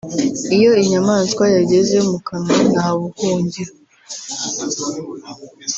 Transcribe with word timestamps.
iyo 0.57 0.71
inyamaswa 0.81 1.43
yageze 1.55 1.97
mu 2.09 2.17
kanwa 2.27 2.57
nta 2.71 2.87
buhungiro 2.99 3.73